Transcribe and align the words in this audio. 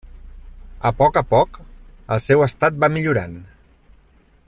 A 0.89 0.91
poc 1.01 1.19
a 1.21 1.23
poc, 1.35 1.59
el 2.17 2.23
seu 2.29 2.41
estat 2.49 2.83
va 2.85 2.93
millorant. 2.97 3.37